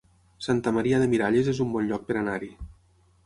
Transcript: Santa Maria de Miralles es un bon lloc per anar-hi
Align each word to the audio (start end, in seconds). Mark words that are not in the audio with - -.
Santa 0.45 0.71
Maria 0.77 0.99
de 1.01 1.09
Miralles 1.11 1.51
es 1.53 1.61
un 1.65 1.69
bon 1.75 1.87
lloc 1.91 2.07
per 2.09 2.17
anar-hi 2.23 2.53